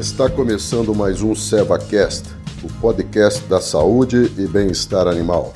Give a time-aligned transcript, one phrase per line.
[0.00, 2.26] Está começando mais um SevaCast,
[2.64, 5.52] o podcast da saúde e bem-estar animal.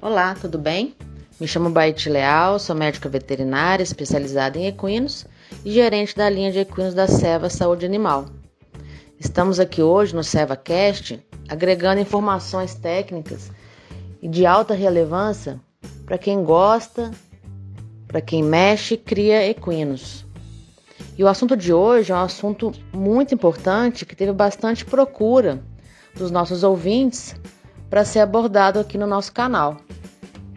[0.00, 0.92] Olá, tudo bem?
[1.38, 5.24] Me chamo Baite Leal, sou médica veterinária especializada em equinos
[5.64, 8.26] e gerente da linha de equinos da Seva Saúde Animal.
[9.20, 13.52] Estamos aqui hoje no SevaCast agregando informações técnicas
[14.22, 15.60] e de alta relevância
[16.06, 17.10] para quem gosta,
[18.06, 20.24] para quem mexe e cria equinos.
[21.18, 25.60] E o assunto de hoje é um assunto muito importante que teve bastante procura
[26.14, 27.34] dos nossos ouvintes
[27.90, 29.76] para ser abordado aqui no nosso canal.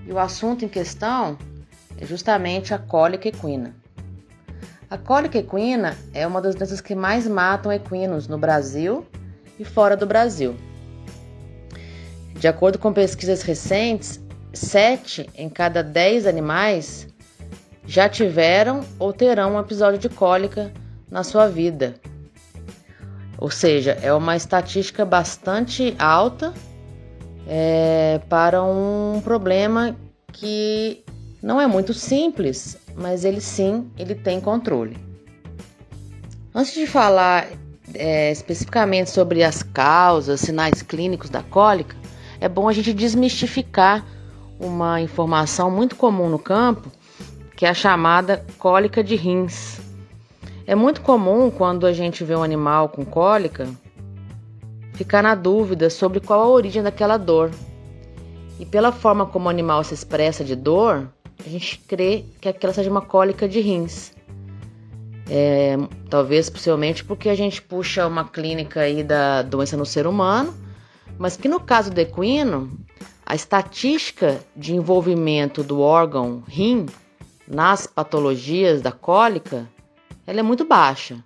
[0.05, 1.37] E o assunto em questão
[1.97, 3.75] é justamente a cólica equina.
[4.89, 9.05] A cólica equina é uma das doenças que mais matam equinos no Brasil
[9.59, 10.55] e fora do Brasil.
[12.39, 14.19] De acordo com pesquisas recentes,
[14.53, 17.07] 7 em cada 10 animais
[17.85, 20.71] já tiveram ou terão um episódio de cólica
[21.09, 21.95] na sua vida.
[23.37, 26.53] Ou seja, é uma estatística bastante alta
[27.47, 29.95] é, para um problema
[30.31, 31.03] que
[31.43, 34.97] não é muito simples, mas ele sim ele tem controle.
[36.53, 37.47] Antes de falar
[37.93, 41.95] é, especificamente sobre as causas, sinais clínicos da cólica,
[42.45, 44.05] é bom a gente desmistificar
[44.59, 46.91] uma informação muito comum no campo,
[47.55, 49.79] que é a chamada cólica de rins.
[50.67, 53.67] É muito comum quando a gente vê um animal com cólica
[54.93, 57.49] ficar na dúvida sobre qual a origem daquela dor.
[58.59, 61.09] E pela forma como o animal se expressa de dor,
[61.43, 64.13] a gente crê que aquela seja uma cólica de rins.
[65.27, 65.77] É,
[66.11, 70.64] talvez possivelmente porque a gente puxa uma clínica aí da doença no ser humano
[71.17, 72.77] mas que no caso do equino,
[73.25, 76.85] a estatística de envolvimento do órgão rim
[77.47, 79.67] nas patologias da cólica,
[80.27, 81.23] ela é muito baixa.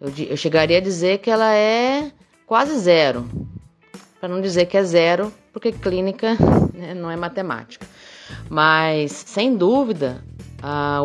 [0.00, 2.12] Eu, eu chegaria a dizer que ela é
[2.46, 3.28] quase zero,
[4.20, 6.36] para não dizer que é zero, porque clínica
[6.72, 7.86] né, não é matemática.
[8.48, 10.22] Mas sem dúvida,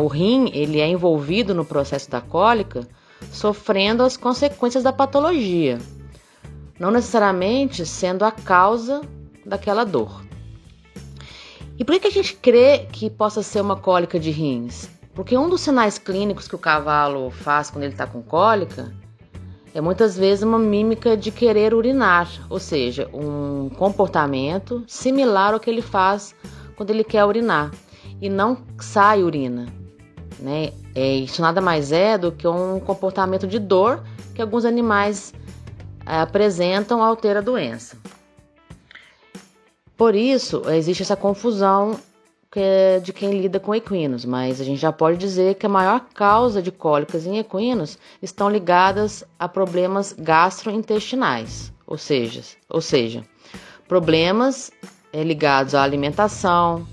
[0.00, 2.86] o rim ele é envolvido no processo da cólica,
[3.32, 5.78] sofrendo as consequências da patologia
[6.78, 9.02] não necessariamente sendo a causa
[9.44, 10.24] daquela dor.
[11.78, 14.88] E por que a gente crê que possa ser uma cólica de rins?
[15.14, 18.92] Porque um dos sinais clínicos que o cavalo faz quando ele está com cólica
[19.74, 25.68] é muitas vezes uma mímica de querer urinar, ou seja, um comportamento similar ao que
[25.68, 26.34] ele faz
[26.76, 27.72] quando ele quer urinar
[28.20, 29.66] e não sai urina.
[30.38, 30.72] Né?
[30.94, 34.02] É, isso nada mais é do que um comportamento de dor
[34.34, 35.32] que alguns animais
[36.06, 37.96] apresentam ao ter a doença.
[39.96, 41.98] Por isso, existe essa confusão
[42.50, 46.00] que de quem lida com equinos, mas a gente já pode dizer que a maior
[46.14, 53.24] causa de cólicas em equinos estão ligadas a problemas gastrointestinais, ou seja, ou seja
[53.88, 54.70] problemas
[55.12, 56.86] é, ligados à alimentação,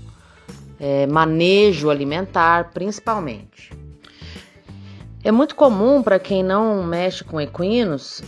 [0.78, 3.72] é, manejo alimentar, principalmente.
[5.24, 8.22] É muito comum para quem não mexe com equinos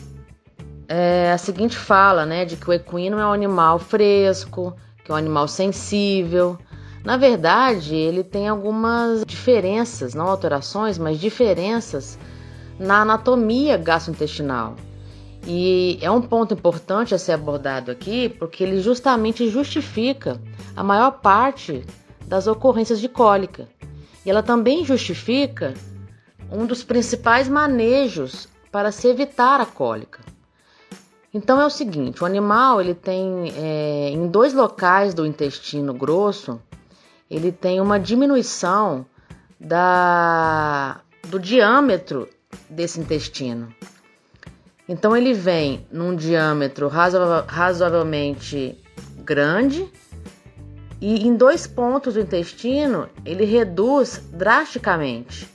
[0.88, 4.74] é a seguinte fala, né, de que o equino é um animal fresco,
[5.04, 6.58] que é um animal sensível.
[7.04, 12.18] Na verdade, ele tem algumas diferenças, não alterações, mas diferenças
[12.78, 14.74] na anatomia gastrointestinal.
[15.46, 20.40] E é um ponto importante a ser abordado aqui, porque ele justamente justifica
[20.74, 21.84] a maior parte
[22.26, 23.68] das ocorrências de cólica.
[24.24, 25.74] E ela também justifica
[26.50, 30.20] um dos principais manejos para se evitar a cólica.
[31.34, 36.60] Então é o seguinte, o animal ele tem é, em dois locais do intestino grosso
[37.28, 39.04] ele tem uma diminuição
[39.58, 42.28] da, do diâmetro
[42.70, 43.74] desse intestino.
[44.88, 48.78] Então ele vem num diâmetro razoavelmente
[49.18, 49.88] grande
[51.00, 55.53] e em dois pontos do intestino ele reduz drasticamente.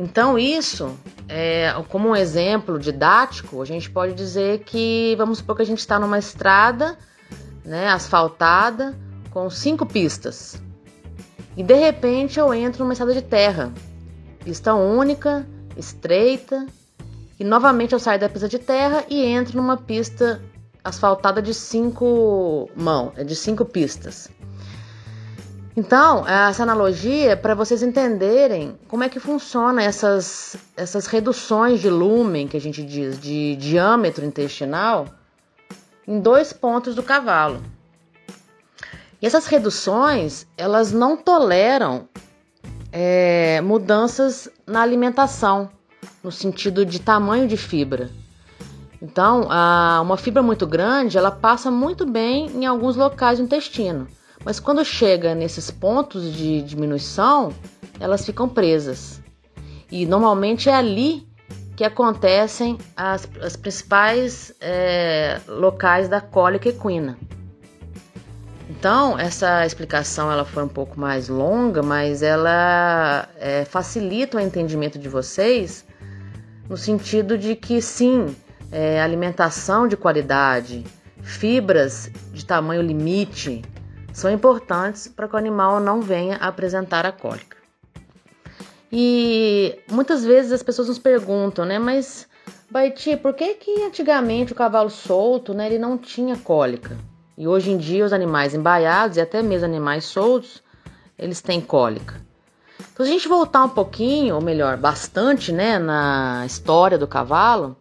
[0.00, 0.98] Então isso
[1.28, 5.80] é, como um exemplo didático, a gente pode dizer que, vamos supor que a gente
[5.80, 6.96] está numa estrada
[7.62, 8.98] né, asfaltada
[9.28, 10.58] com cinco pistas.
[11.54, 13.74] E de repente eu entro numa estrada de terra,
[14.42, 16.66] pista única, estreita,
[17.38, 20.40] e novamente eu saio da pista de terra e entro numa pista
[20.82, 24.30] asfaltada de cinco mãos, de cinco pistas.
[25.76, 31.88] Então, essa analogia é para vocês entenderem como é que funciona essas, essas reduções de
[31.88, 35.06] lumen, que a gente diz, de diâmetro intestinal,
[36.06, 37.62] em dois pontos do cavalo.
[39.22, 42.08] E essas reduções, elas não toleram
[42.90, 45.70] é, mudanças na alimentação,
[46.22, 48.10] no sentido de tamanho de fibra.
[49.00, 54.08] Então, a, uma fibra muito grande, ela passa muito bem em alguns locais do intestino,
[54.44, 57.52] mas quando chega nesses pontos de diminuição,
[57.98, 59.20] elas ficam presas.
[59.90, 61.28] E normalmente é ali
[61.76, 67.18] que acontecem as, as principais é, locais da cólica equina.
[68.68, 74.98] Então, essa explicação ela foi um pouco mais longa, mas ela é, facilita o entendimento
[74.98, 75.84] de vocês
[76.68, 78.34] no sentido de que sim,
[78.70, 80.84] é, alimentação de qualidade,
[81.20, 83.62] fibras de tamanho limite
[84.12, 87.56] são importantes para que o animal não venha apresentar a cólica.
[88.92, 92.28] E muitas vezes as pessoas nos perguntam, né, mas
[92.70, 96.96] Baiti, por que que antigamente o cavalo solto, né, ele não tinha cólica?
[97.38, 100.62] E hoje em dia os animais embaiados e até mesmo animais soltos,
[101.18, 102.20] eles têm cólica.
[102.92, 107.76] Então, se a gente voltar um pouquinho, ou melhor, bastante, né, na história do cavalo,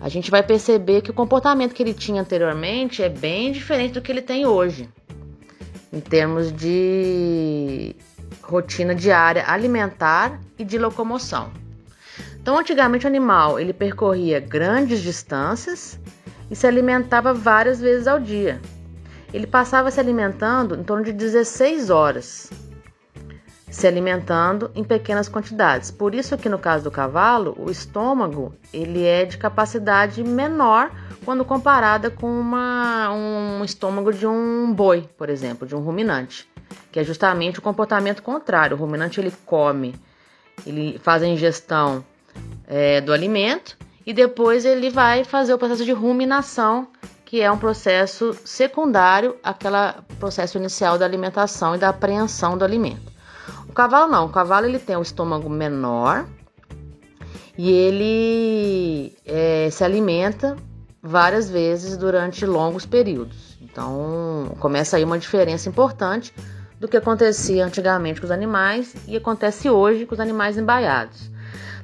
[0.00, 4.02] a gente vai perceber que o comportamento que ele tinha anteriormente é bem diferente do
[4.02, 4.88] que ele tem hoje,
[5.94, 7.94] em termos de
[8.42, 11.52] rotina diária alimentar e de locomoção.
[12.42, 15.98] Então, antigamente o animal ele percorria grandes distâncias
[16.50, 18.60] e se alimentava várias vezes ao dia.
[19.32, 22.50] Ele passava se alimentando em torno de 16 horas,
[23.74, 25.90] se alimentando em pequenas quantidades.
[25.90, 30.92] Por isso que no caso do cavalo, o estômago ele é de capacidade menor
[31.24, 36.48] quando comparada com uma, um estômago de um boi, por exemplo, de um ruminante,
[36.92, 38.76] que é justamente o comportamento contrário.
[38.76, 39.92] O ruminante ele come,
[40.64, 42.04] ele faz a ingestão
[42.68, 43.76] é, do alimento
[44.06, 46.86] e depois ele vai fazer o processo de ruminação,
[47.24, 53.13] que é um processo secundário àquele processo inicial da alimentação e da apreensão do alimento.
[53.74, 56.28] O cavalo não, o cavalo ele tem um estômago menor
[57.58, 60.54] e ele é, se alimenta
[61.02, 63.58] várias vezes durante longos períodos.
[63.60, 66.32] Então começa aí uma diferença importante
[66.78, 71.28] do que acontecia antigamente com os animais e acontece hoje com os animais embaiados.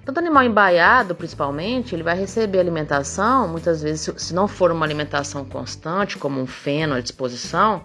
[0.05, 5.45] Tanto animal embaiado, principalmente, ele vai receber alimentação, muitas vezes, se não for uma alimentação
[5.45, 7.85] constante, como um feno à disposição,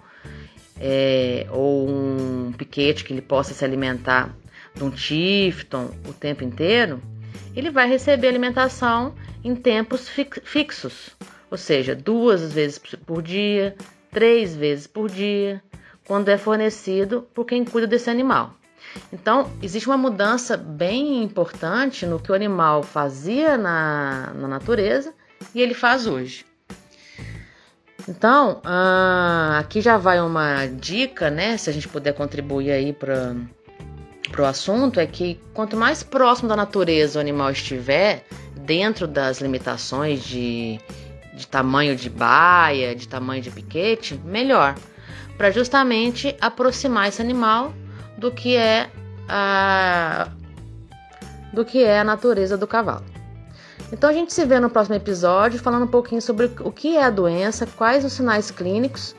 [0.80, 4.34] é, ou um piquete que ele possa se alimentar
[4.74, 7.00] de um tifton o tempo inteiro,
[7.54, 11.16] ele vai receber alimentação em tempos fixos,
[11.50, 13.74] ou seja, duas vezes por dia,
[14.10, 15.62] três vezes por dia,
[16.06, 18.54] quando é fornecido por quem cuida desse animal.
[19.12, 25.12] Então, existe uma mudança bem importante no que o animal fazia na, na natureza
[25.54, 26.44] e ele faz hoje.
[28.08, 31.56] Então, ah, aqui já vai uma dica, né?
[31.56, 33.34] Se a gente puder contribuir aí para
[34.38, 38.24] o assunto, é que quanto mais próximo da natureza o animal estiver,
[38.54, 40.78] dentro das limitações de,
[41.34, 44.76] de tamanho de baia, de tamanho de piquete, melhor,
[45.36, 47.74] para justamente aproximar esse animal
[48.16, 48.88] do que é
[49.28, 50.28] a
[51.52, 53.15] do que é a natureza do cavalo.
[53.92, 57.04] Então a gente se vê no próximo episódio falando um pouquinho sobre o que é
[57.04, 59.14] a doença, quais os sinais clínicos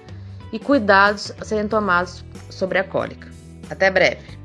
[0.51, 3.29] e cuidados a serem tomados sobre a cólica.
[3.69, 4.37] Até breve.